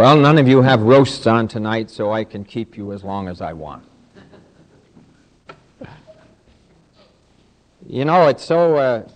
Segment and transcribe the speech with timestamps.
[0.00, 3.28] Well, none of you have roasts on tonight, so I can keep you as long
[3.28, 3.84] as I want.
[7.86, 8.76] You know, it's so.
[8.76, 9.08] Uh,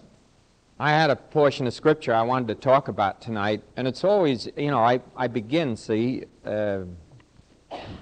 [0.79, 4.47] I had a portion of scripture I wanted to talk about tonight, and it's always,
[4.59, 6.81] you know, I, I begin, see, uh,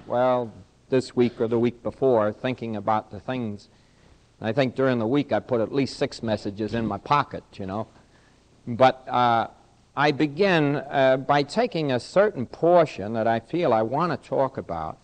[0.05, 0.51] well,
[0.89, 3.69] this week or the week before, thinking about the things.
[4.41, 7.65] I think during the week I put at least six messages in my pocket, you
[7.65, 7.87] know.
[8.67, 9.47] But uh,
[9.95, 14.57] I begin uh, by taking a certain portion that I feel I want to talk
[14.57, 14.97] about.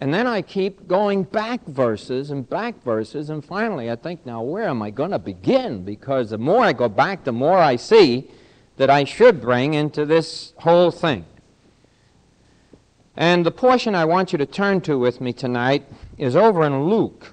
[0.00, 4.42] And then I keep going back verses and back verses, and finally I think, now
[4.42, 5.84] where am I going to begin?
[5.84, 8.30] Because the more I go back, the more I see
[8.76, 11.24] that I should bring into this whole thing.
[13.16, 15.84] And the portion I want you to turn to with me tonight
[16.16, 17.32] is over in Luke.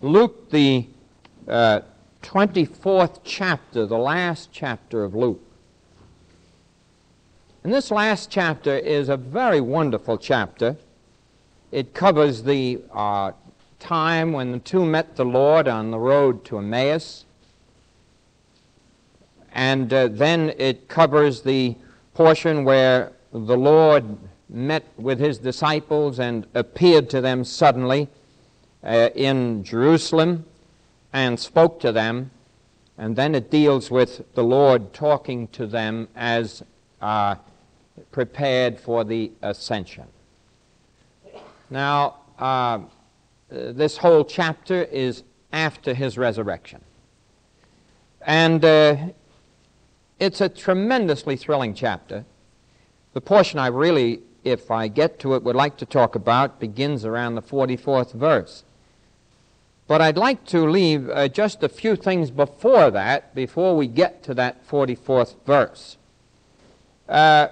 [0.00, 0.88] Luke, the
[1.46, 1.82] uh,
[2.22, 5.40] 24th chapter, the last chapter of Luke.
[7.64, 10.76] And this last chapter is a very wonderful chapter.
[11.70, 13.32] It covers the uh,
[13.78, 17.24] time when the two met the Lord on the road to Emmaus.
[19.52, 21.76] And uh, then it covers the
[22.14, 24.04] portion where the Lord
[24.48, 28.08] met with his disciples and appeared to them suddenly
[28.82, 30.44] uh, in Jerusalem
[31.12, 32.30] and spoke to them.
[32.96, 36.62] And then it deals with the Lord talking to them as
[37.00, 37.36] uh,
[38.10, 40.06] prepared for the ascension.
[41.70, 42.80] Now, uh,
[43.48, 46.82] this whole chapter is after his resurrection.
[48.22, 48.96] And uh,
[50.18, 52.24] it's a tremendously thrilling chapter.
[53.12, 57.04] The portion I really, if I get to it, would like to talk about begins
[57.04, 58.64] around the 44th verse.
[59.88, 64.22] But I'd like to leave uh, just a few things before that, before we get
[64.24, 65.96] to that 44th verse.
[67.08, 67.48] Uh,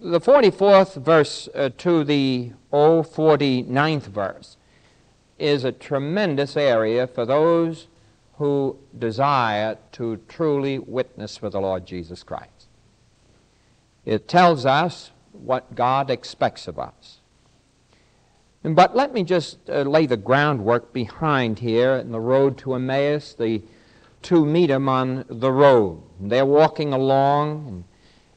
[0.00, 4.56] the 44th verse uh, to the 049th verse
[5.38, 7.88] is a tremendous area for those
[8.38, 12.68] who desire to truly witness for the Lord Jesus Christ.
[14.04, 17.15] It tells us what God expects of us.
[18.74, 23.32] But let me just uh, lay the groundwork behind here in the road to Emmaus.
[23.32, 23.62] The
[24.22, 26.02] two meet him on the road.
[26.18, 27.84] They're walking along.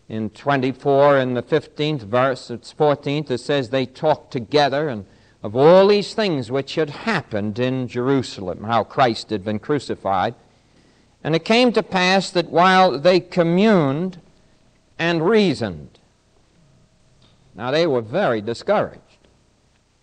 [0.08, 5.06] In 24 in the 15th verse, it's 14th, it says they talked together and
[5.42, 10.36] of all these things which had happened in Jerusalem, how Christ had been crucified.
[11.24, 14.20] And it came to pass that while they communed
[14.98, 16.00] and reasoned,
[17.56, 19.09] now they were very discouraged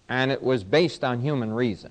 [0.09, 1.91] and it was based on human reason.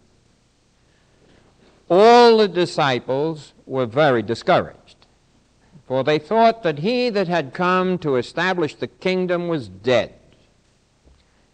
[1.89, 5.05] All the disciples were very discouraged,
[5.87, 10.13] for they thought that he that had come to establish the kingdom was dead.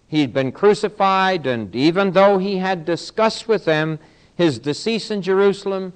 [0.08, 4.00] He'd been crucified, and even though he had discussed with them
[4.36, 5.94] his decease in Jerusalem,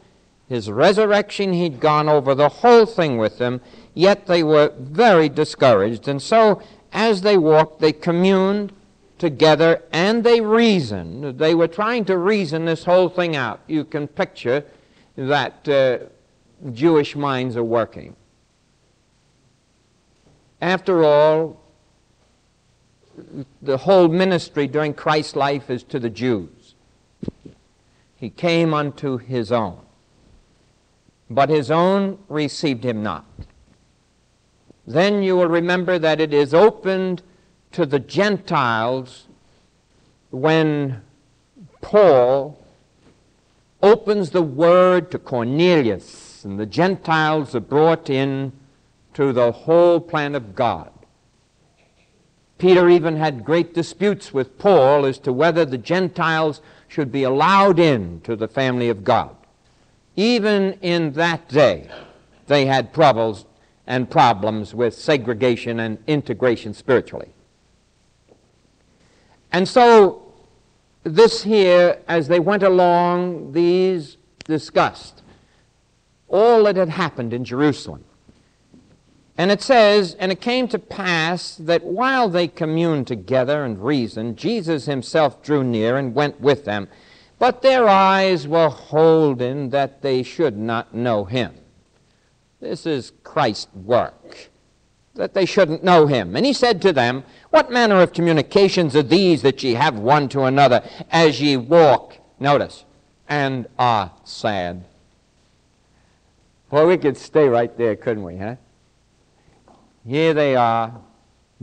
[0.47, 3.61] his resurrection, he'd gone over the whole thing with them,
[3.93, 6.07] yet they were very discouraged.
[6.07, 6.61] And so,
[6.93, 8.71] as they walked, they communed
[9.25, 11.39] together and they reasoned.
[11.39, 13.59] They were trying to reason this whole thing out.
[13.65, 14.63] You can picture
[15.15, 15.97] that uh,
[16.71, 18.15] Jewish minds are working.
[20.61, 21.59] After all,
[23.63, 26.75] the whole ministry during Christ's life is to the Jews.
[28.15, 29.79] He came unto his own,
[31.31, 33.25] but his own received him not.
[34.85, 37.23] Then you will remember that it is opened
[37.75, 39.27] to the Gentiles
[40.29, 41.01] when
[41.81, 42.57] Paul
[43.83, 48.53] opens the word to Cornelius, and the Gentiles are brought in
[49.13, 50.89] to the whole plan of God.
[52.57, 57.77] Peter even had great disputes with Paul as to whether the Gentiles should be allowed
[57.77, 59.35] in to the family of God.
[60.15, 61.89] Even in that day,
[62.47, 63.45] they had troubles
[63.85, 67.34] and problems with segregation and integration spiritually.
[69.55, 70.33] And so,
[71.05, 75.23] this here, as they went along, these discussed
[76.27, 78.03] all that had happened in Jerusalem.
[79.37, 84.35] And it says, And it came to pass that while they communed together and reasoned,
[84.35, 86.89] Jesus himself drew near and went with them.
[87.39, 91.53] But their eyes were holden that they should not know him.
[92.59, 94.49] This is Christ's work
[95.15, 96.35] that they shouldn't know him.
[96.35, 97.23] And he said to them,
[97.55, 102.17] What manner of communications are these that ye have one to another as ye walk,
[102.37, 102.83] notice,
[103.29, 104.83] and are sad?
[106.69, 108.57] Well, we could stay right there, couldn't we, huh?
[110.05, 110.99] Here they are,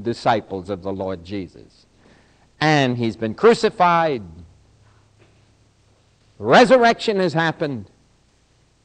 [0.01, 1.85] disciples of the Lord Jesus.
[2.59, 4.23] And he's been crucified.
[6.39, 7.91] Resurrection has happened.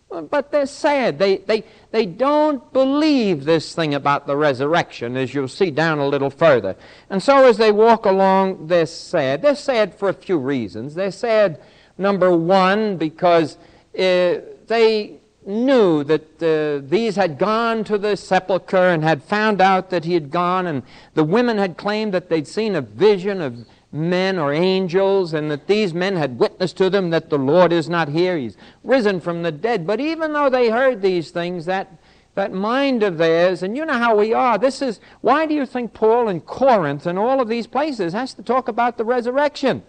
[0.10, 1.20] But they're sad.
[1.20, 6.08] They, they, they don't believe this thing about the resurrection, as you'll see down a
[6.08, 6.78] little further.
[7.10, 9.42] And so as they walk along, they're sad.
[9.42, 10.96] They're sad for a few reasons.
[10.96, 11.60] They're sad,
[11.98, 13.58] number one, because
[13.98, 19.90] uh, they knew that uh, these had gone to the sepulchre and had found out
[19.90, 20.84] that he had gone, and
[21.16, 23.66] the women had claimed that they'd seen a vision of
[23.98, 27.90] men or angels, and that these men had witnessed to them that the Lord is
[27.90, 29.86] not here, he's risen from the dead.
[29.86, 31.92] But even though they heard these things, that,
[32.36, 35.66] that mind of theirs, and you know how we are, this is, why do you
[35.66, 39.84] think Paul in Corinth and all of these places has to talk about the resurrection?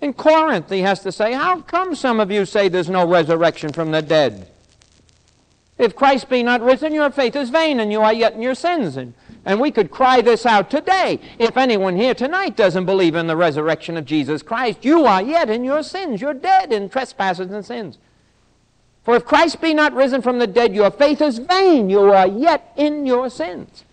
[0.00, 3.72] In Corinth, he has to say, How come some of you say there's no resurrection
[3.72, 4.48] from the dead?
[5.78, 8.54] If Christ be not risen, your faith is vain, and you are yet in your
[8.54, 8.96] sins.
[8.96, 9.14] And
[9.46, 11.20] and we could cry this out today.
[11.38, 15.48] If anyone here tonight doesn't believe in the resurrection of Jesus Christ, you are yet
[15.48, 16.20] in your sins.
[16.20, 17.98] You're dead in trespasses and sins.
[19.04, 21.88] For if Christ be not risen from the dead, your faith is vain.
[21.88, 23.84] You are yet in your sins.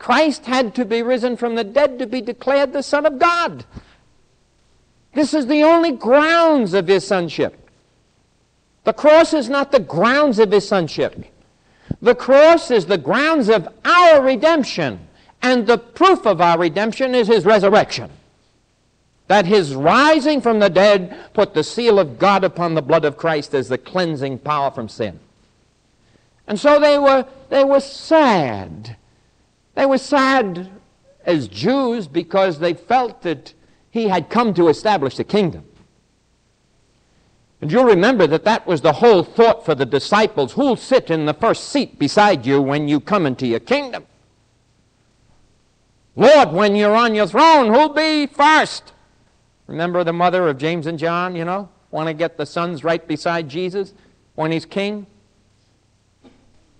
[0.00, 3.64] Christ had to be risen from the dead to be declared the Son of God.
[5.14, 7.70] This is the only grounds of his sonship.
[8.82, 11.31] The cross is not the grounds of his sonship.
[12.00, 15.08] The cross is the grounds of our redemption,
[15.40, 18.10] and the proof of our redemption is his resurrection.
[19.28, 23.16] That his rising from the dead put the seal of God upon the blood of
[23.16, 25.20] Christ as the cleansing power from sin.
[26.46, 28.96] And so they were, they were sad.
[29.74, 30.70] They were sad
[31.24, 33.54] as Jews because they felt that
[33.90, 35.64] he had come to establish the kingdom.
[37.62, 40.52] And you'll remember that that was the whole thought for the disciples.
[40.52, 44.04] Who'll sit in the first seat beside you when you come into your kingdom?
[46.16, 48.92] Lord, when you're on your throne, who'll be first?
[49.68, 51.68] Remember the mother of James and John, you know?
[51.92, 53.94] Want to get the sons right beside Jesus
[54.34, 55.06] when he's king?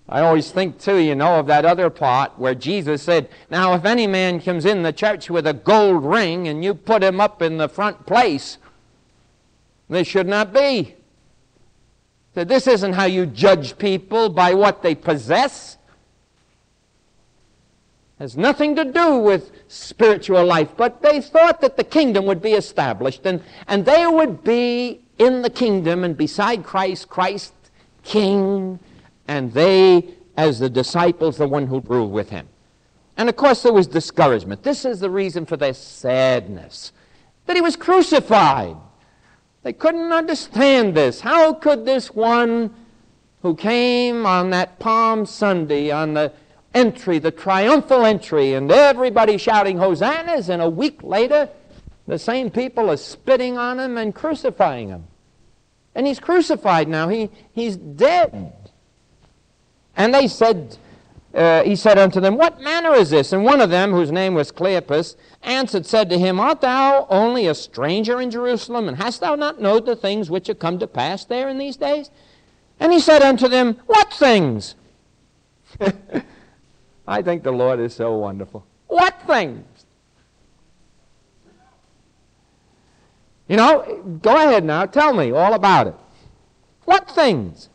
[0.08, 3.84] I always think, too, you know, of that other part where Jesus said, Now, if
[3.84, 7.40] any man comes in the church with a gold ring and you put him up
[7.40, 8.58] in the front place,
[9.94, 10.94] they should not be.
[12.35, 15.77] That this isn't how you judge people by what they possess.
[18.19, 22.41] It has nothing to do with spiritual life, but they thought that the kingdom would
[22.41, 27.53] be established and, and they would be in the kingdom and beside Christ, Christ
[28.03, 28.79] king,
[29.29, 32.49] and they, as the disciples, the one who rule with him.
[33.17, 34.62] And of course, there was discouragement.
[34.62, 36.93] This is the reason for their sadness
[37.47, 38.77] that he was crucified.
[39.62, 41.20] They couldn't understand this.
[41.20, 42.75] How could this one
[43.43, 46.32] who came on that Palm Sunday, on the
[46.75, 51.49] entry, the triumphal entry, and everybody shouting hosannas, and a week later,
[52.06, 55.05] the same people are spitting on him and crucifying him.
[55.94, 57.08] And he's crucified now.
[57.08, 58.53] He, he's dead.
[59.97, 60.79] And they said,
[61.34, 63.32] uh, he said unto them, What manner is this?
[63.32, 67.46] And one of them, whose name was Cleopas, answered, said to him, Art thou only
[67.46, 70.87] a stranger in Jerusalem, and hast thou not known the things which are come to
[70.87, 72.11] pass there in these days?
[72.79, 74.75] And he said unto them, What things?
[77.08, 78.67] I think the Lord is so wonderful.
[78.88, 79.65] What things?
[83.48, 85.94] You know, go ahead now, tell me all about it.
[86.84, 87.70] What things?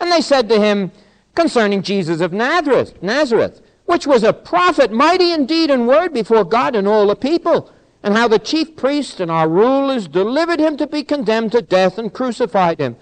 [0.00, 0.92] And they said to him,
[1.34, 6.76] concerning Jesus of Nazareth, Nazareth, which was a prophet, mighty indeed in word before God
[6.76, 7.72] and all the people,
[8.02, 11.98] and how the chief priests and our rulers delivered him to be condemned to death
[11.98, 12.96] and crucified him.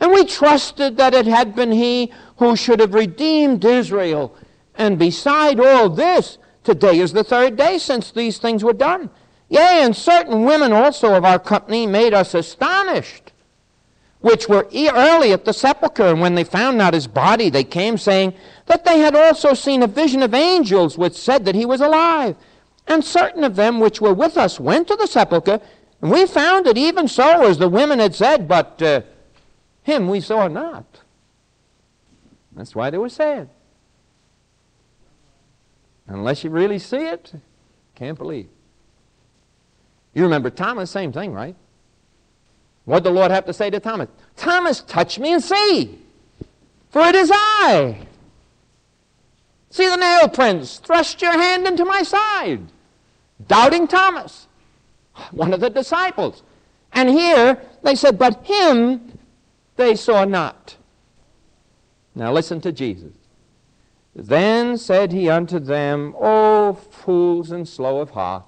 [0.00, 4.34] And we trusted that it had been he who should have redeemed Israel.
[4.74, 9.10] And beside all this, today is the third day since these things were done.
[9.48, 13.19] Yea, and certain women also of our company made us astonished
[14.20, 16.06] which were early at the sepulchre.
[16.08, 18.34] And when they found not his body, they came saying
[18.66, 22.36] that they had also seen a vision of angels which said that he was alive.
[22.86, 25.60] And certain of them which were with us went to the sepulchre,
[26.02, 29.02] and we found it even so as the women had said, but uh,
[29.82, 30.84] him we saw not.
[32.52, 33.48] That's why they were sad.
[36.06, 37.32] Unless you really see it,
[37.94, 38.48] can't believe.
[40.12, 41.54] You remember Thomas, same thing, right?
[42.90, 44.08] What did the Lord have to say to Thomas?
[44.34, 45.96] Thomas, touch me and see,
[46.88, 48.00] for it is I.
[49.70, 50.78] See the nail prints.
[50.78, 52.62] Thrust your hand into my side.
[53.46, 54.48] Doubting Thomas,
[55.30, 56.42] one of the disciples.
[56.92, 59.16] And here they said, But him
[59.76, 60.76] they saw not.
[62.16, 63.12] Now listen to Jesus.
[64.16, 68.46] Then said he unto them, O fools and slow of heart.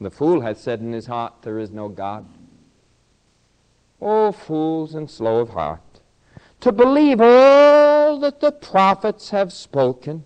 [0.00, 2.28] The fool hath said in his heart, There is no God.
[4.00, 5.80] O fools and slow of heart,
[6.60, 10.24] to believe all that the prophets have spoken.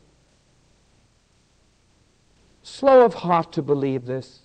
[2.62, 4.40] Slow of heart to believe this.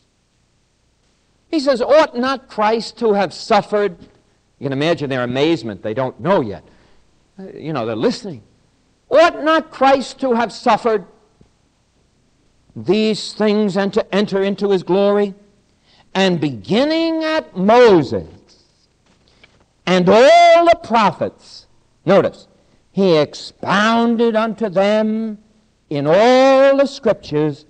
[1.49, 3.97] He says, Ought not Christ to have suffered?
[4.59, 5.83] You can imagine their amazement.
[5.83, 6.63] They don't know yet.
[7.37, 8.43] Uh, you know, they're listening.
[9.09, 11.05] Ought not Christ to have suffered
[12.75, 15.35] these things and to enter into his glory?
[16.15, 18.27] And beginning at Moses
[19.85, 21.67] and all the prophets,
[22.05, 22.47] notice,
[22.91, 25.39] he expounded unto them
[25.89, 27.65] in all the scriptures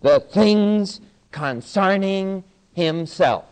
[0.00, 3.44] the things concerning himself.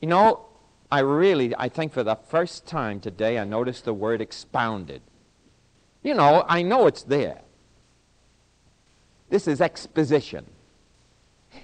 [0.00, 0.46] You know,
[0.90, 5.02] I really, I think for the first time today, I noticed the word expounded.
[6.02, 7.40] You know, I know it's there.
[9.30, 10.46] This is exposition.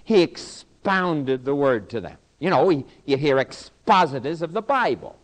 [0.05, 2.17] He expounded the word to them.
[2.39, 5.20] You know, you hear expositors of the Bible.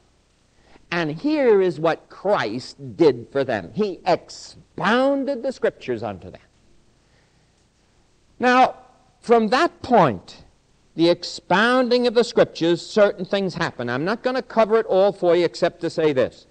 [0.90, 3.70] And here is what Christ did for them.
[3.74, 6.40] He expounded the scriptures unto them.
[8.38, 8.76] Now,
[9.20, 10.44] from that point,
[10.94, 13.90] the expounding of the scriptures, certain things happen.
[13.90, 16.46] I'm not going to cover it all for you except to say this.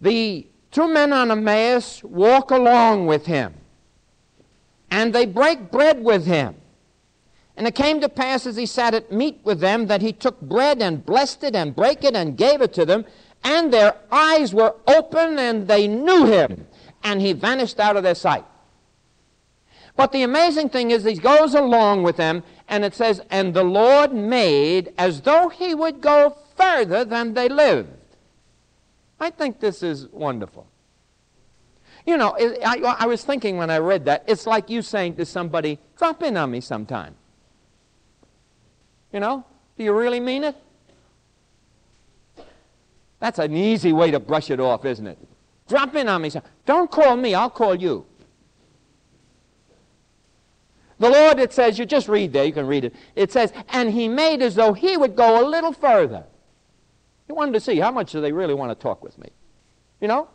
[0.00, 3.54] The two men on Emmaus walk along with him,
[4.90, 6.54] and they break bread with him.
[7.56, 10.40] And it came to pass as he sat at meat with them that he took
[10.40, 13.06] bread and blessed it and brake it and gave it to them,
[13.42, 16.66] and their eyes were open and they knew him,
[17.02, 18.44] and he vanished out of their sight.
[19.96, 23.64] But the amazing thing is, he goes along with them, and it says, And the
[23.64, 27.88] Lord made as though he would go further than they lived.
[29.18, 30.66] I think this is wonderful.
[32.04, 35.24] You know, I, I was thinking when I read that, it's like you saying to
[35.24, 37.14] somebody, Drop in on me sometime.
[39.16, 39.46] You know,
[39.78, 40.54] do you really mean it?
[43.18, 45.16] That's an easy way to brush it off, isn't it?
[45.66, 46.30] Drop in on me.
[46.66, 48.04] Don't call me, I'll call you.
[50.98, 52.94] The Lord, it says, you just read there, you can read it.
[53.14, 56.24] It says, and he made as though he would go a little further.
[57.26, 59.30] He wanted to see how much do they really want to talk with me.
[60.02, 60.28] You know?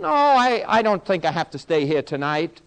[0.00, 2.62] No, I, I don't think I have to stay here tonight.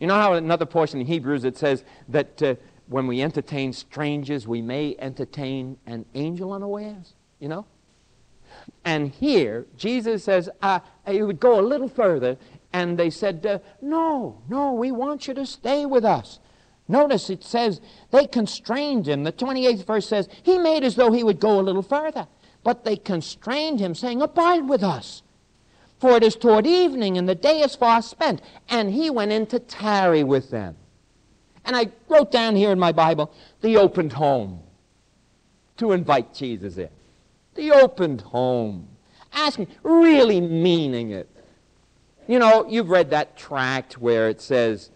[0.00, 2.56] You know how another portion in Hebrews it says that uh,
[2.88, 7.14] when we entertain strangers, we may entertain an angel unawares?
[7.38, 7.66] You know?
[8.84, 12.36] And here, Jesus says, uh, he would go a little further
[12.72, 16.40] and they said, uh, No, no, we want you to stay with us.
[16.86, 19.24] Notice it says they constrained him.
[19.24, 22.26] The 28th verse says, He made as though he would go a little further.
[22.62, 25.22] But they constrained him, saying, Abide with us.
[25.98, 28.42] For it is toward evening, and the day is far spent.
[28.68, 30.76] And he went in to tarry with them.
[31.64, 34.60] And I wrote down here in my Bible, the opened home
[35.78, 36.90] to invite Jesus in.
[37.54, 38.88] The opened home.
[39.32, 41.28] Asking, really meaning it.
[42.28, 44.90] You know, you've read that tract where it says,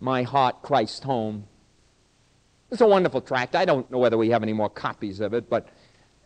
[0.00, 1.46] My heart, Christ home.
[2.70, 3.54] It's a wonderful tract.
[3.54, 5.68] I don't know whether we have any more copies of it, but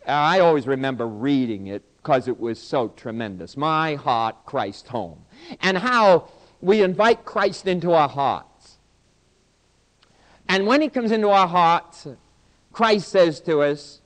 [0.07, 3.57] I always remember reading it because it was so tremendous.
[3.57, 5.19] My heart, Christ home.
[5.61, 6.31] And how
[6.63, 8.50] we invite Christ into our hearts.
[10.49, 12.07] And when he comes into our hearts,
[12.73, 14.01] Christ says to us,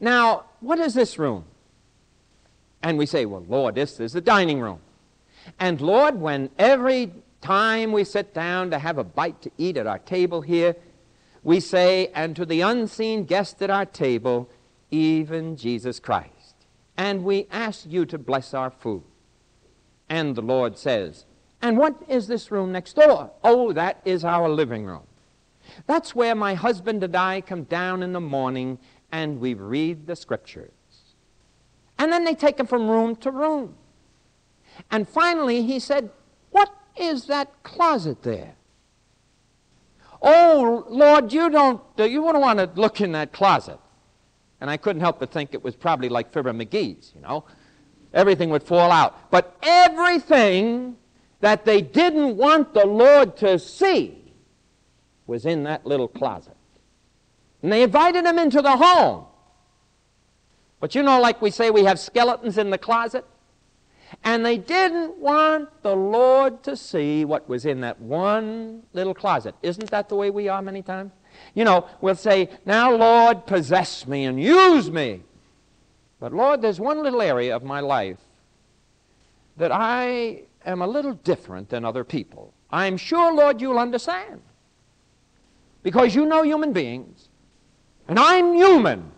[0.00, 1.44] Now, what is this room?
[2.82, 4.80] And we say, Well, Lord, this is the dining room.
[5.58, 9.86] And Lord, when every time we sit down to have a bite to eat at
[9.86, 10.76] our table here,
[11.44, 14.50] we say, and to the unseen guest at our table,
[14.90, 16.56] even Jesus Christ.
[16.96, 19.04] And we ask you to bless our food.
[20.08, 21.24] And the Lord says,
[21.62, 23.30] and what is this room next door?
[23.42, 25.06] Oh, that is our living room.
[25.86, 28.78] That's where my husband and I come down in the morning
[29.12, 30.70] and we read the scriptures.
[31.98, 33.74] And then they take them from room to room.
[34.90, 36.10] And finally, he said,
[36.50, 38.54] What is that closet there?
[40.20, 43.78] Oh, Lord, you don't, uh, you wouldn't want to look in that closet.
[44.60, 47.44] And I couldn't help but think it was probably like Fibber McGee's, you know.
[48.14, 49.30] Everything would fall out.
[49.30, 50.96] But everything
[51.40, 54.25] that they didn't want the Lord to see
[55.26, 56.56] was in that little closet.
[57.62, 59.26] And they invited him into the home.
[60.80, 63.24] But you know, like we say, we have skeletons in the closet.
[64.22, 69.54] And they didn't want the Lord to see what was in that one little closet.
[69.62, 71.12] Isn't that the way we are many times?
[71.54, 75.22] You know, we'll say, Now, Lord, possess me and use me.
[76.20, 78.18] But, Lord, there's one little area of my life
[79.56, 82.54] that I am a little different than other people.
[82.70, 84.40] I'm sure, Lord, you'll understand.
[85.86, 87.28] Because you know human beings,
[88.08, 89.12] and I'm human.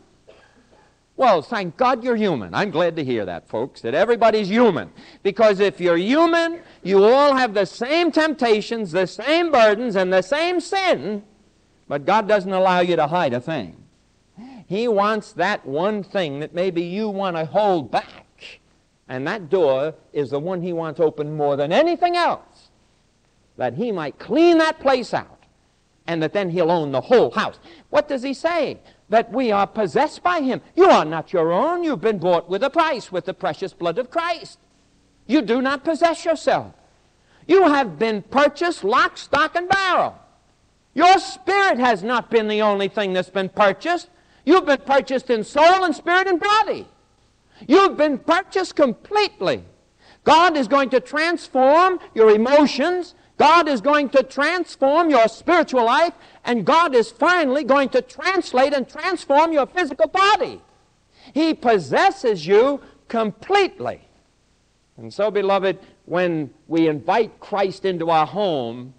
[1.16, 2.54] Well, thank God you're human.
[2.54, 4.92] I'm glad to hear that, folks, that everybody's human.
[5.22, 10.20] Because if you're human, you all have the same temptations, the same burdens, and the
[10.20, 11.22] same sin,
[11.88, 13.82] but God doesn't allow you to hide a thing.
[14.66, 18.60] He wants that one thing that maybe you want to hold back.
[19.08, 22.68] And that door is the one He wants open more than anything else.
[23.56, 25.37] That He might clean that place out.
[26.08, 27.60] And that then He'll own the whole house.
[27.90, 28.80] What does He say?
[29.10, 30.60] That we are possessed by Him.
[30.74, 31.84] You are not your own.
[31.84, 34.58] You've been bought with a price, with the precious blood of Christ.
[35.26, 36.74] You do not possess yourself.
[37.46, 40.18] You have been purchased lock, stock, and barrel.
[40.94, 44.08] Your spirit has not been the only thing that's been purchased.
[44.44, 46.88] You've been purchased in soul and spirit and body.
[47.66, 49.62] You've been purchased completely.
[50.24, 53.14] God is going to transform your emotions.
[53.38, 56.12] God is going to transform your spiritual life.
[56.44, 60.60] And God is finally going to translate and transform your physical body.
[61.32, 64.00] He possesses you completely.
[64.96, 68.94] And so, beloved, when we invite Christ into our home,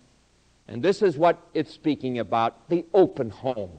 [0.67, 3.71] and this is what it's speaking about the open home.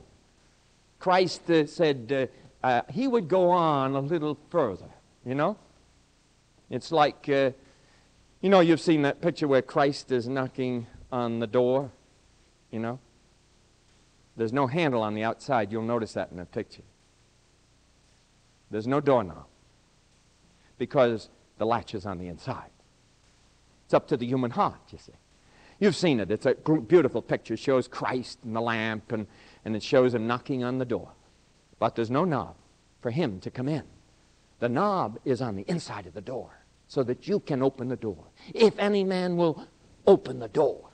[0.98, 2.30] Christ uh, said
[2.62, 4.90] uh, uh, he would go on a little further,
[5.24, 5.56] you know?
[6.68, 7.52] It's like, uh,
[8.40, 11.90] you know, you've seen that picture where Christ is knocking on the door,
[12.70, 12.98] you know?
[14.36, 15.70] There's no handle on the outside.
[15.70, 16.82] You'll notice that in the picture.
[18.70, 19.46] There's no doorknob
[20.78, 21.28] because
[21.58, 22.70] the latch is on the inside.
[23.84, 25.12] It's up to the human heart, you see.
[25.78, 26.30] You've seen it.
[26.30, 27.54] It's a beautiful picture.
[27.54, 29.26] It shows Christ and the lamp and
[29.64, 31.10] and it shows him knocking on the door.
[31.78, 32.54] But there's no knob
[33.00, 33.84] for him to come in.
[34.58, 36.59] The knob is on the inside of the door
[36.90, 38.24] so that you can open the door.
[38.52, 39.64] If any man will
[40.08, 40.90] open the door,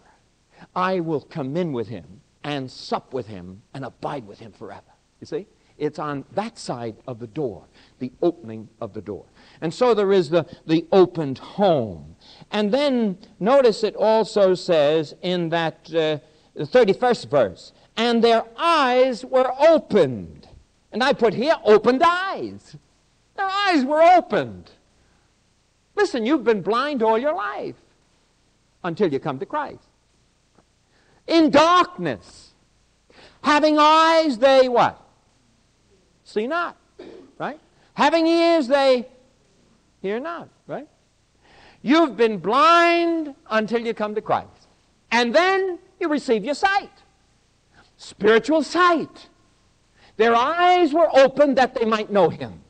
[0.75, 4.93] I will come in with him and sup with him and abide with him forever.
[5.21, 5.47] You see?
[5.79, 7.65] It's on that side of the door,
[7.99, 9.25] the opening of the door.
[9.63, 12.17] And so there is the, the opened home.
[12.51, 16.19] And then notice it also says in that uh,
[16.59, 20.47] 31st verse, and their eyes were opened.
[20.93, 22.77] And I put here, opened eyes.
[23.35, 24.73] Their eyes were opened.
[25.97, 27.75] Listen, you've been blind all your life
[28.85, 29.83] until you come to Christ.
[31.27, 32.53] In darkness,
[33.43, 35.03] having eyes, they what?
[36.25, 36.77] See not,
[37.39, 37.59] right?
[37.95, 39.09] Having ears, they
[40.03, 40.87] hear not, right?
[41.83, 44.69] You've been blind until you come to Christ.
[45.11, 46.91] And then you receive your sight
[47.97, 49.29] spiritual sight.
[50.17, 52.61] Their eyes were opened that they might know him.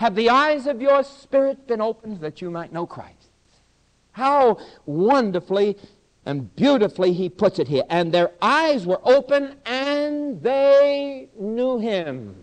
[0.00, 3.28] Have the eyes of your spirit been opened that you might know Christ?
[4.12, 5.76] How wonderfully
[6.24, 7.82] and beautifully he puts it here.
[7.90, 12.34] And their eyes were open and they knew him.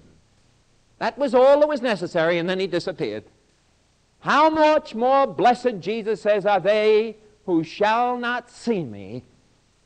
[1.00, 3.24] That was all that was necessary, and then he disappeared.
[4.20, 7.17] How much more blessed, Jesus says, are they
[7.48, 9.24] who shall not see me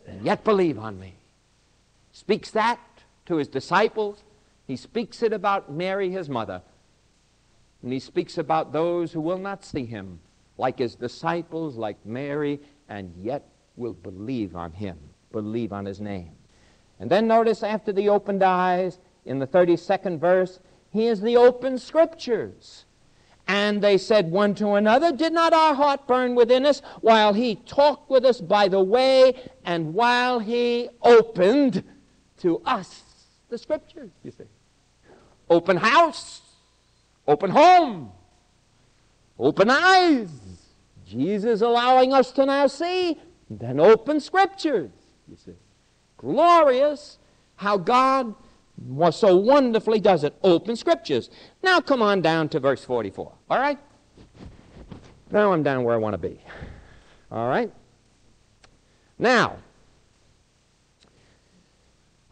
[0.05, 1.13] and yet believe on me?
[2.11, 2.81] speaks that
[3.27, 4.23] to his disciples.
[4.67, 6.61] He speaks it about Mary, his mother.
[7.83, 10.19] And he speaks about those who will not see him,
[10.57, 14.97] like his disciples, like Mary, and yet will believe on him,
[15.31, 16.31] believe on his name.
[16.99, 20.59] And then notice after the opened eyes, in the 32nd verse,
[20.91, 22.85] he is the open scriptures.
[23.47, 27.55] And they said one to another, Did not our heart burn within us while he
[27.55, 31.83] talked with us by the way and while he opened
[32.37, 33.03] to us
[33.49, 34.45] the scriptures, you see.
[35.49, 36.41] Open house,
[37.31, 38.11] open home,
[39.39, 40.29] open eyes.
[41.05, 44.91] Jesus allowing us to now see, then open scriptures,
[45.27, 45.55] you see.
[46.17, 47.17] Glorious
[47.55, 48.35] how God
[49.11, 50.33] so wonderfully does it.
[50.43, 51.29] Open scriptures.
[51.61, 53.33] Now come on down to verse 44.
[53.49, 53.77] All right?
[55.31, 56.39] Now I'm down where I want to be.
[57.31, 57.71] All right?
[59.19, 59.57] Now,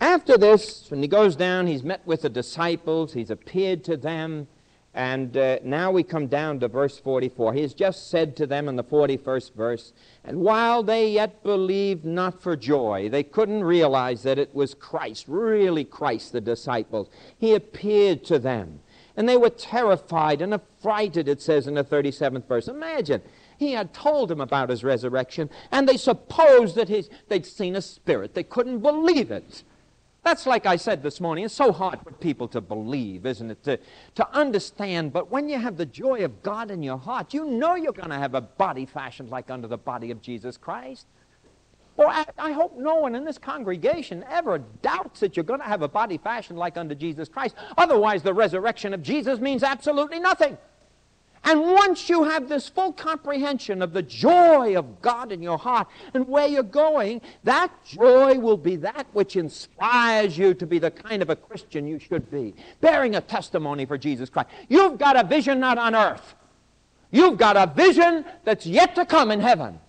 [0.01, 4.47] after this, when he goes down, he's met with the disciples, he's appeared to them,
[4.93, 7.54] and uh, now we come down to verse 44.
[7.54, 12.06] He has just said to them in the 41st verse, And while they yet believed
[12.06, 17.10] not for joy, they couldn't realize that it was Christ, really Christ, the disciples.
[17.38, 18.80] He appeared to them.
[19.15, 22.67] And they were terrified and affrighted, it says in the 37th verse.
[22.67, 23.21] Imagine,
[23.58, 28.34] he had told them about his resurrection, and they supposed that they'd seen a spirit.
[28.34, 29.63] They couldn't believe it.
[30.23, 31.45] That's like I said this morning.
[31.45, 33.63] It's so hard for people to believe, isn't it?
[33.63, 33.79] To,
[34.15, 35.13] to understand.
[35.13, 38.10] But when you have the joy of God in your heart, you know you're going
[38.10, 41.08] to have a body fashioned like unto the body of Jesus Christ.
[41.95, 45.65] Or I, I hope no one in this congregation ever doubts that you're going to
[45.65, 47.55] have a body fashioned like unto Jesus Christ.
[47.77, 50.58] Otherwise, the resurrection of Jesus means absolutely nothing.
[51.43, 55.88] And once you have this full comprehension of the joy of God in your heart
[56.13, 60.91] and where you're going, that joy will be that which inspires you to be the
[60.91, 64.49] kind of a Christian you should be, bearing a testimony for Jesus Christ.
[64.67, 66.36] You've got a vision not on earth.
[67.12, 69.80] You've got a vision that's yet to come in heaven.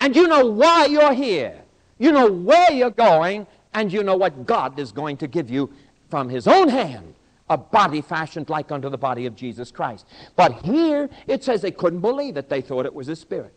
[0.00, 1.62] And you know why you're here.
[1.98, 5.70] You know where you're going, and you know what God is going to give you
[6.10, 7.15] from His own hand
[7.48, 10.06] a body fashioned like unto the body of Jesus Christ.
[10.34, 12.48] But here it says they couldn't believe it.
[12.48, 13.54] They thought it was a spirit.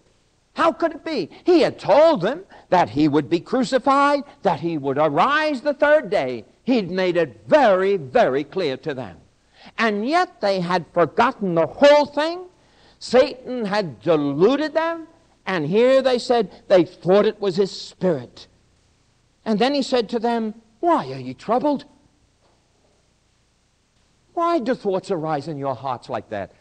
[0.54, 1.30] How could it be?
[1.46, 6.10] He had told them that he would be crucified, that he would arise the third
[6.10, 6.46] day.
[6.64, 9.18] He'd made it very, very clear to them.
[9.78, 12.46] And yet they had forgotten the whole thing.
[13.00, 15.08] Satan had deluded them.
[15.46, 18.48] And here they said they thought it was his spirit.
[19.46, 21.86] And then he said to them, Why are ye troubled?
[24.40, 26.54] Why do thoughts arise in your hearts like that?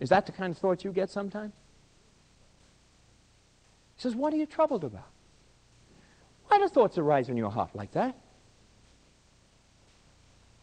[0.00, 1.52] Is that the kind of thoughts you get sometimes?
[3.96, 5.10] He says, What are you troubled about?
[6.48, 8.16] Why do thoughts arise in your heart like that?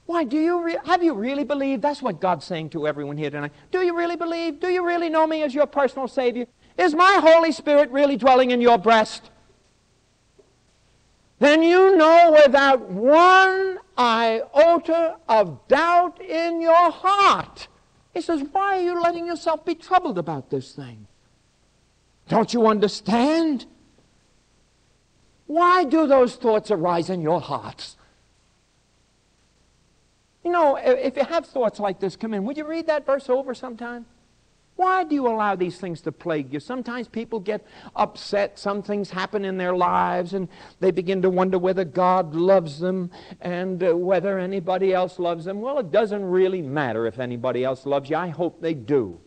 [0.08, 1.84] Why do you re- have you really believed?
[1.84, 3.52] That's what God's saying to everyone here tonight.
[3.70, 4.60] Do you really believe?
[4.60, 6.48] Do you really know me as your personal Savior?
[6.80, 9.30] Is my Holy Spirit really dwelling in your breast?
[11.40, 17.68] Then you know without one iota of doubt in your heart.
[18.14, 21.08] He says, Why are you letting yourself be troubled about this thing?
[22.28, 23.66] Don't you understand?
[25.48, 27.96] Why do those thoughts arise in your hearts?
[30.44, 33.30] You know, if you have thoughts like this come in, would you read that verse
[33.30, 34.06] over sometime?
[34.80, 36.62] Why do you allow these things to plague you?
[36.62, 38.58] Sometimes people get upset.
[38.58, 40.48] Some things happen in their lives, and
[40.80, 43.12] they begin to wonder whether God loves them
[43.42, 45.60] and uh, whether anybody else loves them.
[45.60, 48.16] Well, it doesn't really matter if anybody else loves you.
[48.16, 49.20] I hope they do.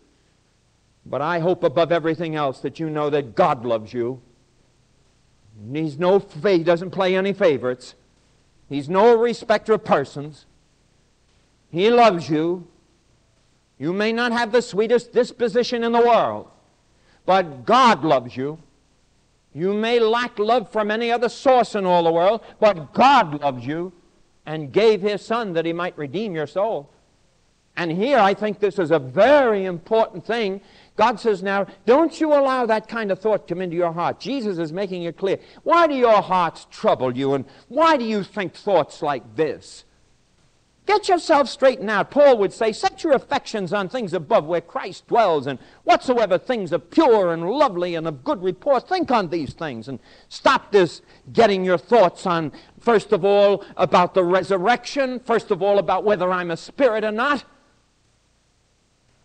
[1.04, 4.22] But I hope above everything else that you know that God loves you.
[5.70, 7.94] He's no, he doesn't play any favorites.
[8.70, 10.46] He's no respecter of persons.
[11.70, 12.68] He loves you.
[13.82, 16.48] You may not have the sweetest disposition in the world,
[17.26, 18.60] but God loves you.
[19.52, 23.66] You may lack love from any other source in all the world, but God loves
[23.66, 23.92] you
[24.46, 26.90] and gave his son that he might redeem your soul.
[27.76, 30.60] And here I think this is a very important thing.
[30.94, 34.20] God says now, don't you allow that kind of thought to come into your heart.
[34.20, 35.40] Jesus is making it clear.
[35.64, 39.82] Why do your hearts trouble you and why do you think thoughts like this?
[40.84, 42.10] Get yourself straightened out.
[42.10, 46.72] Paul would say, Set your affections on things above where Christ dwells, and whatsoever things
[46.72, 49.86] are pure and lovely and of good report, think on these things.
[49.86, 51.00] And stop this
[51.32, 56.32] getting your thoughts on, first of all, about the resurrection, first of all, about whether
[56.32, 57.44] I'm a spirit or not.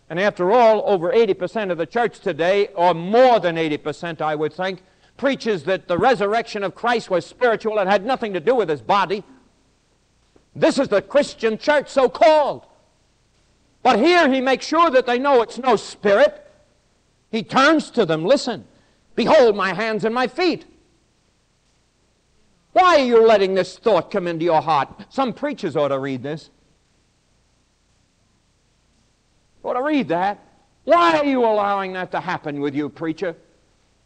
[0.10, 4.54] And after all, over 80% of the church today, or more than 80%, I would
[4.54, 4.84] think,
[5.18, 8.82] preaches that the resurrection of Christ was spiritual and had nothing to do with his
[8.82, 9.24] body.
[10.60, 12.66] This is the Christian church, so called.
[13.84, 16.44] But here he makes sure that they know it's no spirit.
[17.32, 18.66] He turns to them, listen,
[19.16, 20.66] behold my hands and my feet.
[22.74, 24.90] Why are you letting this thought come into your heart?
[25.10, 26.50] Some preachers ought to read this.
[29.64, 30.44] Ought to read that.
[30.84, 33.36] Why are you allowing that to happen with you, preacher?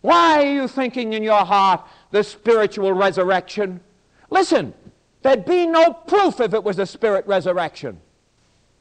[0.01, 3.81] Why are you thinking in your heart the spiritual resurrection?
[4.29, 4.73] Listen,
[5.21, 7.99] There'd be no proof if it was a spirit resurrection.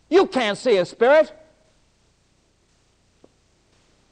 [0.08, 1.32] You can't see a spirit.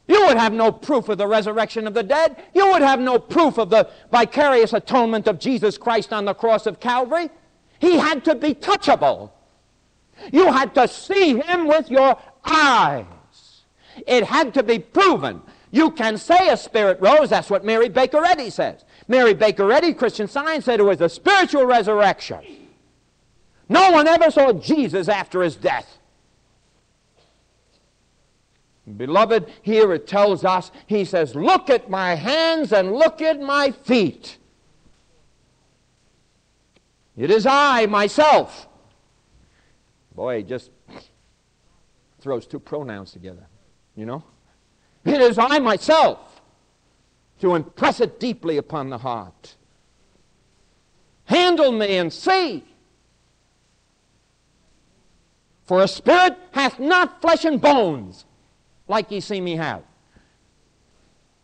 [0.06, 2.42] You would have no proof of the resurrection of the dead.
[2.54, 6.66] You would have no proof of the vicarious atonement of Jesus Christ on the cross
[6.66, 7.28] of Calvary.
[7.78, 9.30] He had to be touchable.
[10.32, 13.04] You had to see him with your eyes.
[14.06, 15.42] It had to be proven.
[15.70, 17.30] You can say a spirit rose.
[17.30, 18.84] That's what Mary Baker Eddy says.
[19.08, 22.40] Mary Baker Eddy, Christian Science, said it was a spiritual resurrection.
[23.68, 25.98] No one ever saw Jesus after his death.
[28.96, 33.70] Beloved, here it tells us, he says, Look at my hands and look at my
[33.70, 34.38] feet.
[37.16, 38.68] It is I, myself.
[40.14, 40.70] Boy, just
[42.20, 43.46] throws two pronouns together,
[43.94, 44.22] you know?
[45.04, 46.37] It is I, myself
[47.40, 49.56] to impress it deeply upon the heart.
[51.24, 52.64] Handle me and see.
[55.64, 58.24] For a spirit hath not flesh and bones,
[58.88, 59.82] like ye see me have.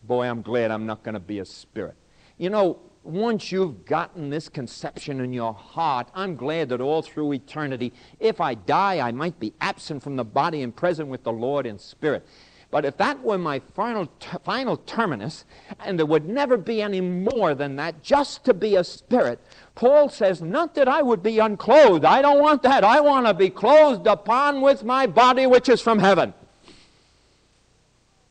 [0.02, 1.94] Boy, I'm glad I'm not going to be a spirit.
[2.38, 7.34] You know, once you've gotten this conception in your heart, I'm glad that all through
[7.34, 11.32] eternity, if I die, I might be absent from the body and present with the
[11.32, 12.26] Lord in spirit.
[12.74, 14.08] But if that were my final,
[14.42, 15.44] final terminus,
[15.84, 19.38] and there would never be any more than that, just to be a spirit,
[19.76, 22.04] Paul says, Not that I would be unclothed.
[22.04, 22.82] I don't want that.
[22.82, 26.34] I want to be clothed upon with my body which is from heaven.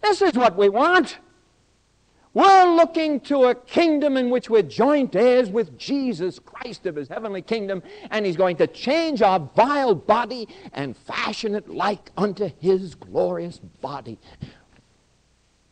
[0.01, 1.19] This is what we want.
[2.35, 7.07] We're looking to a kingdom in which we're joint heirs with Jesus Christ of his
[7.07, 12.49] heavenly kingdom, and he's going to change our vile body and fashion it like unto
[12.59, 14.17] his glorious body.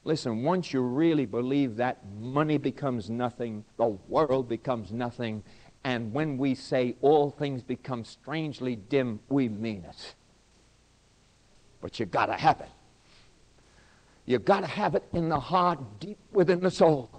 [0.03, 5.43] Listen, once you really believe that, money becomes nothing, the world becomes nothing,
[5.83, 10.15] and when we say all things become strangely dim, we mean it.
[11.81, 12.69] But you got to have it.
[14.31, 17.09] You've got to have it in the heart, deep within the soul.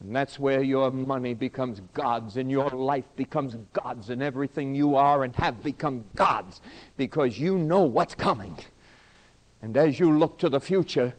[0.00, 4.96] And that's where your money becomes God's and your life becomes God's and everything you
[4.96, 6.60] are and have become God's
[6.96, 8.58] because you know what's coming.
[9.60, 11.14] And as you look to the future,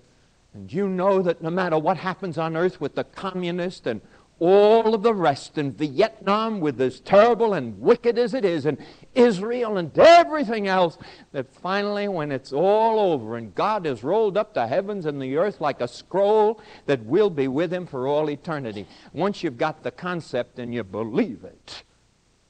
[0.54, 4.02] and you know that no matter what happens on earth with the communist and
[4.44, 8.78] all of the rest in Vietnam with as terrible and wicked as it is, and
[9.16, 10.98] Israel and everything else,
[11.32, 15.38] that finally, when it's all over and God has rolled up the heavens and the
[15.38, 18.86] earth like a scroll, that we'll be with Him for all eternity.
[19.14, 21.84] Once you've got the concept and you believe it,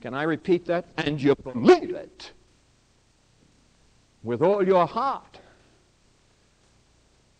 [0.01, 0.85] can I repeat that?
[0.97, 2.31] And you believe it
[4.23, 5.37] with all your heart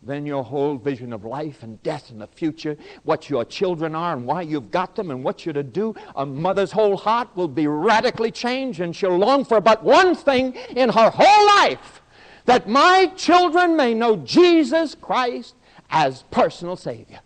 [0.06, 4.14] then your whole vision of life and death and the future, what your children are
[4.14, 7.48] and why you've got them and what you're to do, a mother's whole heart will
[7.48, 12.02] be radically changed and she'll long for but one thing in her whole life
[12.46, 15.56] that my children may know Jesus Christ
[15.90, 17.22] as personal Savior.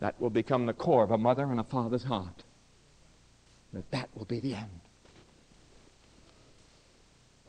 [0.00, 2.42] That will become the core of a mother and a father's heart.
[3.72, 4.80] That that will be the end.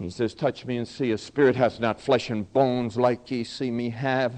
[0.04, 1.12] He says, Touch me and see.
[1.12, 4.34] A spirit hath not flesh and bones like ye see me have.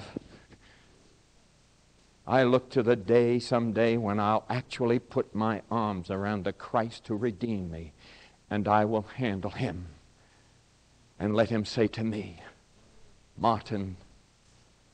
[2.28, 7.08] I look to the day someday when I'll actually put my arms around the Christ
[7.08, 7.94] who redeemed me,
[8.50, 9.88] and I will handle him
[11.20, 12.42] and let him say to me,
[13.36, 13.98] Martin,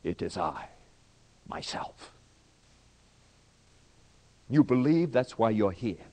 [0.04, 0.70] it is I,
[1.48, 2.12] myself.
[4.50, 6.11] You believe that's why you're here.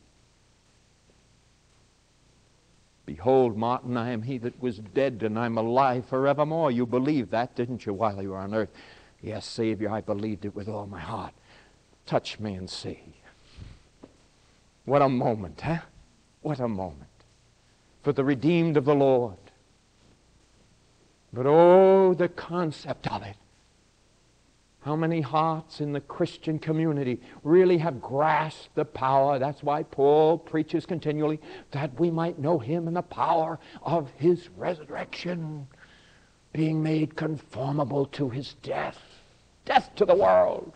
[3.08, 6.70] Behold, Martin, I am he that was dead, and I'm alive forevermore.
[6.70, 8.68] You believed that, didn't you, while you were on earth?
[9.22, 11.32] Yes, Savior, I believed it with all my heart.
[12.04, 13.00] Touch me and see.
[14.84, 15.78] What a moment, huh?
[16.42, 17.08] What a moment
[18.02, 19.38] for the redeemed of the Lord.
[21.32, 23.36] But oh, the concept of it.
[24.88, 29.38] How many hearts in the Christian community really have grasped the power?
[29.38, 31.40] That's why Paul preaches continually
[31.72, 35.66] that we might know him in the power of his resurrection,
[36.54, 38.98] being made conformable to his death.
[39.66, 40.72] Death to the world,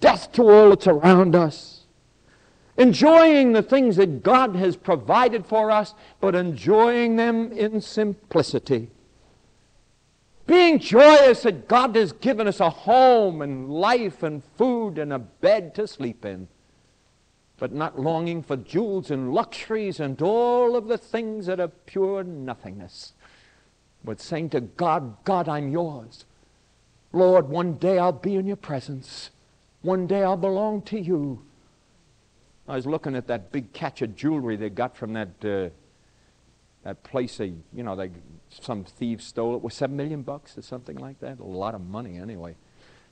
[0.00, 1.82] death to all that's around us.
[2.78, 8.90] Enjoying the things that God has provided for us, but enjoying them in simplicity
[10.48, 15.18] being joyous that God has given us a home and life and food and a
[15.18, 16.48] bed to sleep in,
[17.58, 22.24] but not longing for jewels and luxuries and all of the things that are pure
[22.24, 23.12] nothingness,
[24.02, 26.24] but saying to God, God, I'm yours.
[27.12, 29.30] Lord, one day I'll be in your presence.
[29.82, 31.42] One day I'll belong to you.
[32.66, 35.68] I was looking at that big catch of jewelry they got from that, uh,
[36.84, 38.10] that place they, you know, they
[38.50, 39.62] some thieves stole it.
[39.62, 41.38] Was seven million bucks or something like that?
[41.40, 42.56] A lot of money anyway.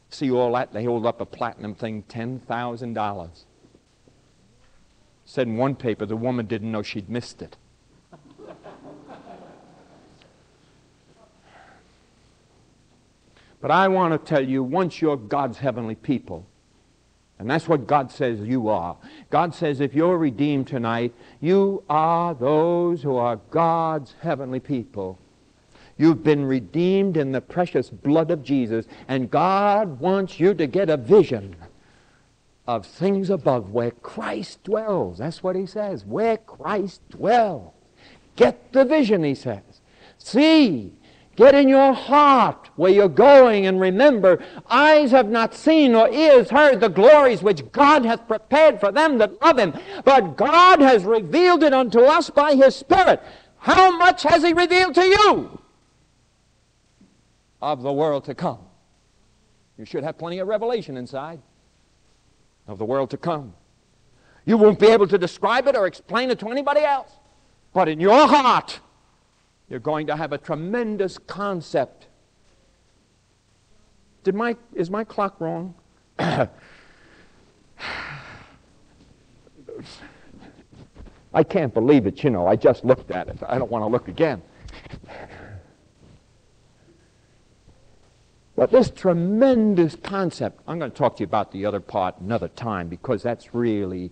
[0.09, 0.72] See all that?
[0.72, 3.44] They hold up a platinum thing, ten thousand dollars.
[5.24, 7.57] Said in one paper the woman didn't know she'd missed it.
[13.61, 16.46] but I want to tell you, once you're God's heavenly people,
[17.38, 18.96] and that's what God says you are.
[19.31, 25.18] God says if you're redeemed tonight, you are those who are God's heavenly people.
[25.99, 30.90] You've been redeemed in the precious blood of Jesus, and God wants you to get
[30.90, 31.57] a vision
[32.66, 35.18] of things above where Christ dwells.
[35.18, 37.72] That's what he says, where Christ dwells.
[38.35, 39.62] Get the vision, he says.
[40.18, 40.92] See,
[41.37, 46.49] Get in your heart where you're going and remember, eyes have not seen nor ears
[46.49, 49.75] heard the glories which God hath prepared for them that love him.
[50.05, 53.22] But God has revealed it unto us by his Spirit.
[53.59, 55.61] How much has he revealed to you
[57.61, 58.61] of the world to come?
[59.77, 61.42] You should have plenty of revelation inside
[62.66, 63.53] of the world to come.
[64.46, 67.11] You won't be able to describe it or explain it to anybody else.
[67.75, 68.81] But in your heart,
[69.68, 72.07] you're going to have a tremendous concept.
[74.22, 75.74] Did my, is my clock wrong?
[76.18, 76.48] I
[81.42, 82.46] can't believe it, you know.
[82.46, 83.38] I just looked at it.
[83.46, 84.40] I don't want to look again.
[88.57, 92.48] But this tremendous concept, I'm going to talk to you about the other part another
[92.48, 94.11] time because that's really,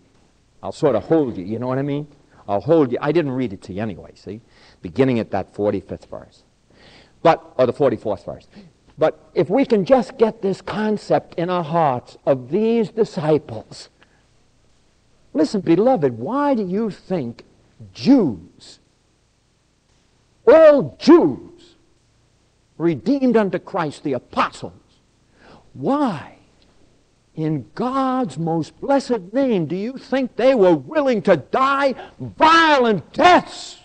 [0.63, 2.07] I'll sort of hold you, you know what I mean?
[2.47, 2.99] I'll hold you.
[3.01, 4.43] I didn't read it to you anyway, see?
[4.85, 6.43] Beginning at that 45th verse.
[7.23, 8.47] But, or the 44th verse.
[8.99, 13.89] But if we can just get this concept in our hearts of these disciples,
[15.33, 17.45] listen, beloved, why do you think
[17.95, 18.79] Jews,
[20.47, 21.77] all Jews,
[22.77, 24.75] redeemed unto Christ, the apostles.
[25.73, 26.37] Why,
[27.35, 33.79] in God's most blessed name, do you think they were willing to die violent deaths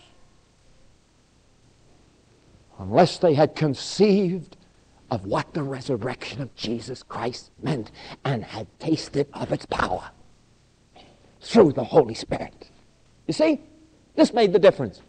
[2.80, 4.58] unless they had conceived
[5.12, 7.92] of what the resurrection of Jesus Christ meant
[8.24, 10.10] and had tasted of its power
[11.42, 12.70] through the Holy Spirit?
[13.28, 13.62] You see,
[14.15, 15.02] this made the difference.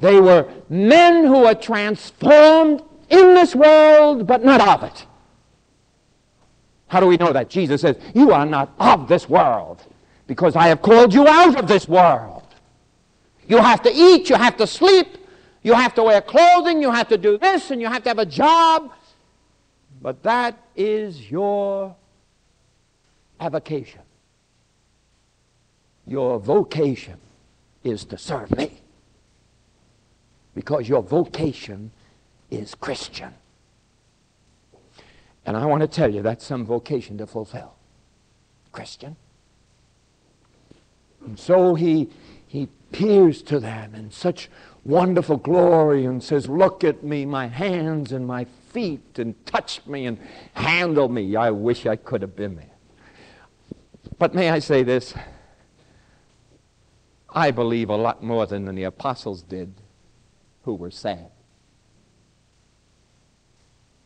[0.00, 5.06] They were men who were transformed in this world, but not of it.
[6.88, 7.48] How do we know that?
[7.48, 9.82] Jesus says, You are not of this world,
[10.26, 12.41] because I have called you out of this world.
[13.48, 15.18] You have to eat, you have to sleep,
[15.62, 18.18] you have to wear clothing, you have to do this, and you have to have
[18.18, 18.92] a job.
[20.00, 21.94] But that is your
[23.40, 24.00] avocation.
[26.06, 27.18] Your vocation
[27.84, 28.80] is to serve me
[30.54, 31.90] because your vocation
[32.50, 33.32] is Christian.
[35.44, 37.74] And I want to tell you that's some vocation to fulfill.
[38.70, 39.16] Christian.
[41.24, 42.10] And so he,
[42.52, 44.50] he peers to them in such
[44.84, 50.04] wonderful glory and says, Look at me, my hands and my feet, and touch me
[50.04, 50.18] and
[50.52, 51.34] handle me.
[51.34, 52.76] I wish I could have been there.
[54.18, 55.14] But may I say this?
[57.30, 59.72] I believe a lot more than the apostles did
[60.64, 61.30] who were sad.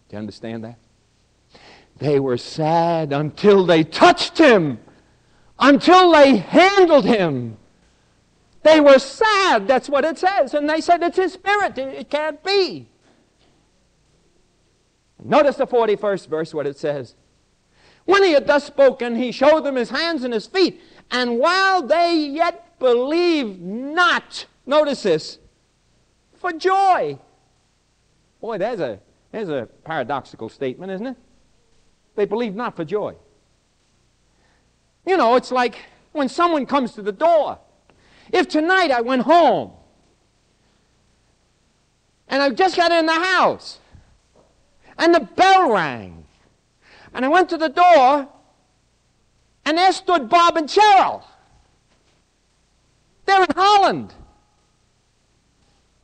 [0.08, 0.78] Do you understand that?
[1.98, 4.78] They were sad until they touched him,
[5.58, 7.56] until they handled him.
[8.66, 10.52] They were sad, that's what it says.
[10.52, 12.88] And they said, It's his spirit, it can't be.
[15.22, 17.14] Notice the 41st verse, what it says.
[18.06, 20.80] When he had thus spoken, he showed them his hands and his feet.
[21.12, 25.38] And while they yet believed not, notice this,
[26.34, 27.20] for joy.
[28.40, 28.98] Boy, there's a,
[29.30, 31.16] there's a paradoxical statement, isn't it?
[32.16, 33.14] They believe not for joy.
[35.06, 35.76] You know, it's like
[36.10, 37.60] when someone comes to the door.
[38.32, 39.72] If tonight I went home
[42.28, 43.78] and I just got in the house
[44.98, 46.24] and the bell rang
[47.14, 48.28] and I went to the door
[49.64, 51.24] and there stood Bob and Cheryl.
[53.24, 54.14] They're in Holland.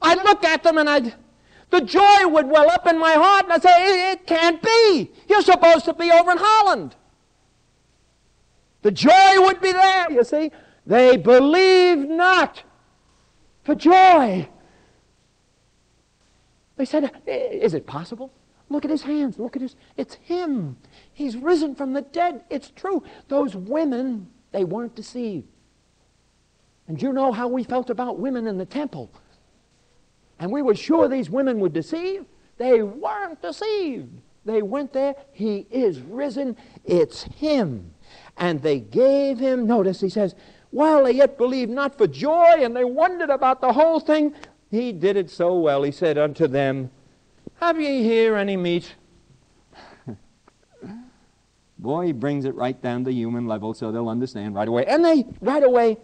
[0.00, 1.14] I'd look at them and I'd,
[1.70, 5.10] the joy would well up in my heart and I'd say, it, it can't be.
[5.28, 6.96] You're supposed to be over in Holland.
[8.82, 10.50] The joy would be there, you see.
[10.86, 12.62] They believed not
[13.64, 14.48] for joy.
[16.76, 18.32] They said, Is it possible?
[18.68, 19.38] Look at his hands.
[19.38, 19.76] Look at his.
[19.96, 20.76] It's him.
[21.12, 22.44] He's risen from the dead.
[22.50, 23.04] It's true.
[23.28, 25.46] Those women, they weren't deceived.
[26.88, 29.10] And you know how we felt about women in the temple
[30.42, 32.24] and we were sure these women would deceive.
[32.58, 34.10] They weren't deceived.
[34.44, 35.14] They went there.
[35.30, 36.56] He is risen.
[36.84, 37.94] It's him.
[38.36, 40.34] And they gave him, notice he says,
[40.72, 44.34] while they yet believed not for joy, and they wondered about the whole thing,
[44.70, 45.82] he did it so well.
[45.82, 46.90] He said unto them,
[47.60, 48.94] Have ye here any meat?
[51.78, 54.86] Boy, he brings it right down to human level so they'll understand right away.
[54.86, 55.98] And they, right away,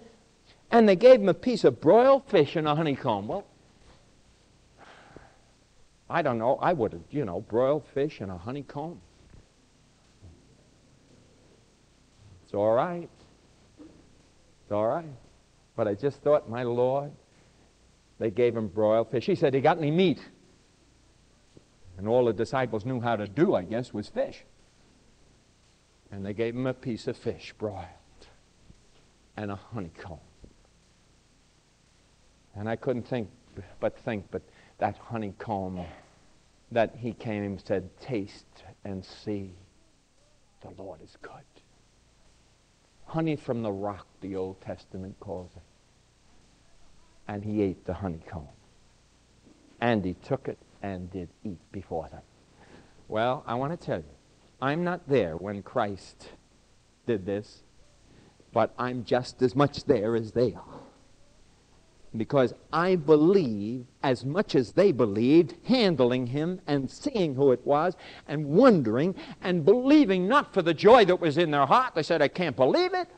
[0.71, 3.27] and they gave him a piece of broiled fish and a honeycomb.
[3.27, 3.47] Well,
[6.11, 9.01] I don't know, I would have, you know, broiled fish and a honeycomb.
[12.45, 13.09] It's all right.
[14.69, 15.07] It's all right.
[15.77, 17.11] But I just thought, my Lord,
[18.19, 19.25] They gave him broiled fish.
[19.25, 20.21] He said, You got any meat?
[21.97, 24.45] And all the disciples knew how to do, I guess, was fish.
[26.13, 27.87] And they gave him a piece of fish broiled
[29.39, 30.21] and a honeycomb.
[32.55, 33.31] And I couldn't think
[33.81, 34.43] but think, but
[34.77, 35.83] that honeycomb
[36.73, 39.55] that he came and said, Taste and see
[40.61, 41.58] the Lord is good.
[43.09, 45.63] Honey from the rock, the Old Testament calls it.
[47.27, 48.49] And he ate the honeycomb.
[49.81, 52.23] And he took it and did eat before them.
[53.09, 54.15] Well, I want to tell you,
[54.61, 56.29] I'm not there when Christ
[57.07, 57.63] did this,
[58.53, 60.88] but I'm just as much there as they are
[62.17, 67.97] because I believe as much as they believed, handling him and seeing who it was
[68.27, 71.95] and wondering and believing not for the joy that was in their heart.
[71.95, 73.09] They said, I can't believe it.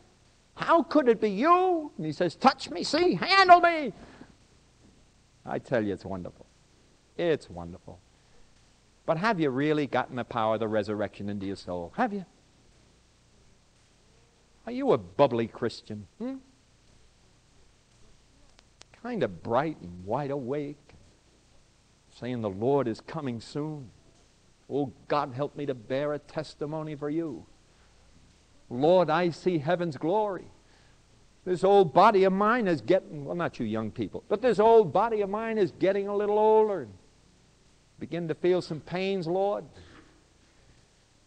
[0.55, 1.93] How could it be you?
[1.97, 3.93] And he says, Touch me, see, handle me.
[5.47, 6.47] I tell you, it's wonderful.
[7.17, 7.99] It's wonderful.
[9.07, 11.93] But have you really gotten the power of the resurrection into your soul?
[11.97, 12.25] Have you?
[14.67, 16.07] Are you a bubbly Christian?
[16.19, 16.37] Hmm?
[19.03, 20.95] Kind of bright and wide awake,
[22.19, 23.91] saying, The Lord is coming soon.
[24.69, 27.45] Oh, God, help me to bear a testimony for you.
[28.69, 30.45] Lord, I see heaven's glory.
[31.45, 34.93] This old body of mine is getting, well, not you young people, but this old
[34.93, 36.87] body of mine is getting a little older.
[37.99, 39.65] Begin to feel some pains, Lord.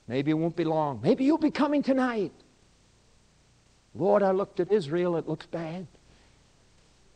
[0.08, 1.00] Maybe it won't be long.
[1.02, 2.32] Maybe you'll be coming tonight.
[3.96, 5.88] Lord, I looked at Israel, it looks bad.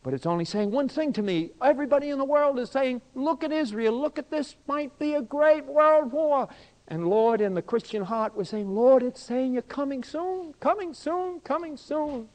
[0.08, 1.49] But it's only saying one thing to me.
[1.62, 5.22] Everybody in the world is saying, look at Israel, look at this, might be a
[5.22, 6.47] great world war.
[6.88, 10.93] And Lord, in the Christian heart, we're saying, Lord, it's saying you're coming soon, coming
[10.93, 12.30] soon, coming soon.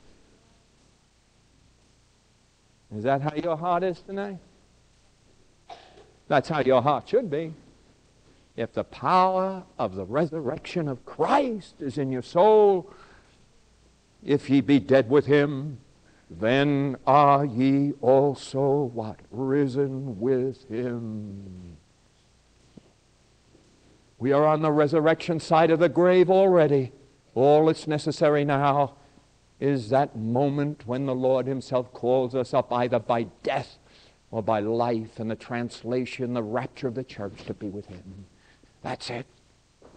[2.95, 4.37] Is that how your heart is tonight?
[6.29, 7.55] That's how your heart should be.
[8.55, 12.93] If the power of the resurrection of Christ is in your soul,
[14.23, 15.79] if ye be dead with him,
[16.41, 19.21] then are ye also what?
[19.31, 21.77] Risen with him.
[24.19, 26.93] We are on the resurrection side of the grave already.
[27.35, 28.95] All that's necessary now
[29.59, 33.79] is that moment when the Lord Himself calls us up either by death
[34.31, 38.27] or by life and the translation, the rapture of the church to be with Him.
[38.83, 39.27] That's it.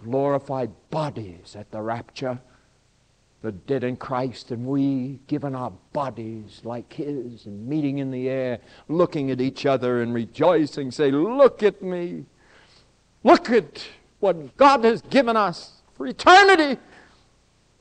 [0.03, 2.39] Glorified bodies at the rapture
[3.45, 8.27] the dead in Christ, and we given our bodies like His, and meeting in the
[8.27, 12.25] air, looking at each other and rejoicing, say, Look at me.
[13.23, 13.85] Look at
[14.19, 16.79] what God has given us for eternity.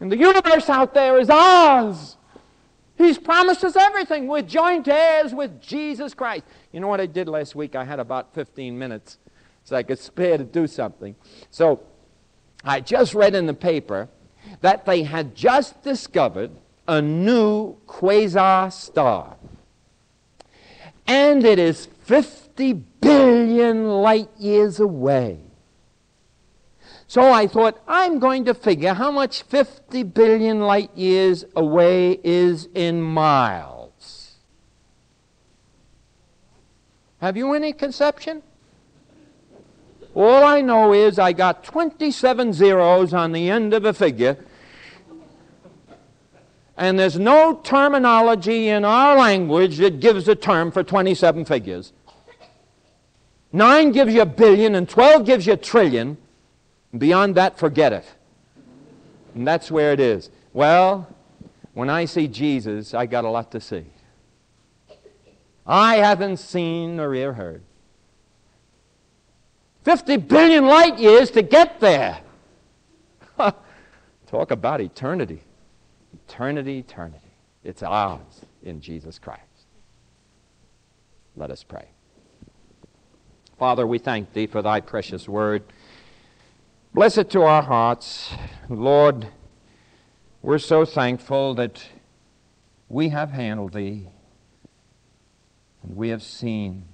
[0.00, 2.18] And the universe out there is ours.
[2.96, 4.26] He's promised us everything.
[4.26, 6.44] We're joint heirs with Jesus Christ.
[6.72, 7.74] You know what I did last week?
[7.74, 9.18] I had about 15 minutes
[9.64, 11.16] so I could spare to do something.
[11.50, 11.80] So
[12.62, 14.08] I just read in the paper
[14.64, 16.50] that they had just discovered
[16.88, 19.36] a new quasar star.
[21.06, 25.38] And it is 50 billion light years away.
[27.06, 32.66] So I thought, I'm going to figure how much 50 billion light years away is
[32.74, 34.36] in miles.
[37.20, 38.42] Have you any conception?
[40.14, 44.38] All I know is I got 27 zeros on the end of a figure,
[46.76, 51.92] and there's no terminology in our language that gives a term for 27 figures.
[53.52, 56.16] Nine gives you a billion, and 12 gives you a trillion.
[56.96, 58.04] Beyond that, forget it.
[59.36, 60.30] And that's where it is.
[60.52, 61.08] Well,
[61.72, 63.84] when I see Jesus, I got a lot to see.
[65.64, 67.62] I haven't seen or ear heard.
[69.84, 72.18] 50 billion light years to get there.
[74.26, 75.43] Talk about eternity.
[76.28, 77.34] Eternity, eternity.
[77.62, 79.40] It's ours in Jesus Christ.
[81.36, 81.88] Let us pray.
[83.58, 85.62] Father, we thank thee for thy precious word.
[86.92, 88.32] Bless it to our hearts.
[88.68, 89.28] Lord,
[90.42, 91.84] we're so thankful that
[92.88, 94.08] we have handled thee
[95.82, 96.84] and we have seen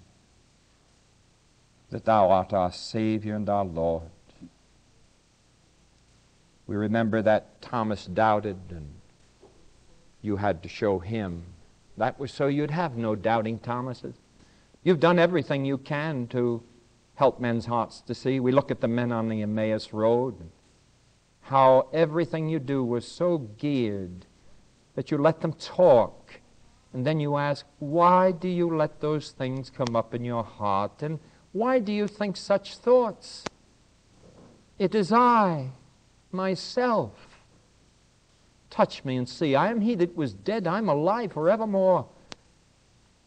[1.90, 4.10] that thou art our Savior and our Lord.
[6.66, 8.99] We remember that Thomas doubted and
[10.22, 11.44] you had to show him.
[11.96, 14.14] That was so you'd have no doubting Thomases.
[14.82, 16.62] You've done everything you can to
[17.14, 18.40] help men's hearts to see.
[18.40, 20.36] We look at the men on the Emmaus Road,
[21.42, 24.26] how everything you do was so geared
[24.94, 26.40] that you let them talk
[26.92, 31.02] And then you ask, why do you let those things come up in your heart?
[31.02, 31.20] And
[31.52, 33.44] why do you think such thoughts?
[34.78, 35.70] It is I,
[36.32, 37.29] myself.
[38.70, 39.54] Touch me and see.
[39.54, 40.66] I am he that was dead.
[40.66, 42.06] I'm alive forevermore.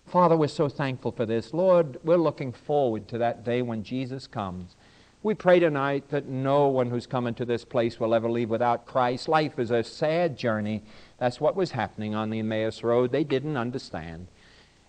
[0.08, 1.54] Father, we're so thankful for this.
[1.54, 4.76] Lord, we're looking forward to that day when Jesus comes.
[5.22, 8.86] We pray tonight that no one who's come into this place will ever leave without
[8.86, 9.30] Christ.
[9.30, 10.84] Life is a sad journey.
[11.18, 13.12] That's what was happening on the Emmaus Road.
[13.12, 14.28] They didn't understand.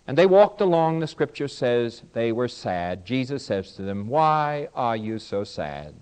[0.07, 3.07] And they walked along, the scripture says they were sad.
[3.07, 5.95] Jesus says to them, Why are you so sad?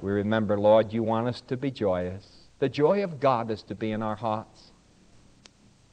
[0.00, 2.26] We remember, Lord, you want us to be joyous.
[2.60, 4.72] The joy of God is to be in our hearts.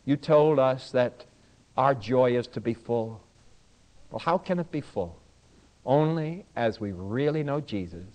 [0.05, 1.25] You told us that
[1.75, 3.21] our joy is to be full.
[4.11, 5.19] Well, how can it be full?
[5.85, 8.05] Only as we really know Jesus,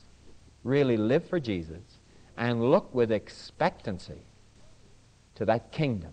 [0.64, 2.01] really live for Jesus,
[2.36, 4.22] and look with expectancy
[5.34, 6.12] to that kingdom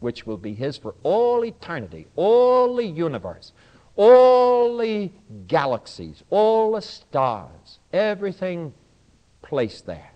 [0.00, 3.52] which will be His for all eternity, all the universe,
[3.94, 5.10] all the
[5.46, 8.74] galaxies, all the stars, everything
[9.52, 10.12] placed there.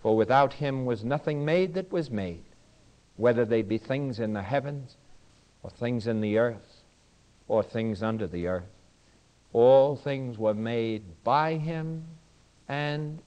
[0.00, 2.46] For without Him was nothing made that was made
[3.16, 4.96] whether they be things in the heavens
[5.62, 6.84] or things in the earth
[7.48, 8.80] or things under the earth.
[9.52, 12.06] All things were made by him
[12.66, 13.20] and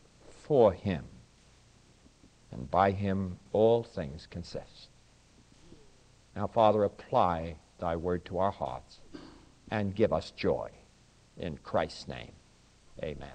[0.47, 1.03] for him.
[2.51, 4.89] And by him all things consist.
[6.35, 8.97] Now, Father, apply thy word to our hearts
[9.69, 10.71] and give us joy.
[11.37, 12.31] In Christ's name,
[13.03, 13.29] amen.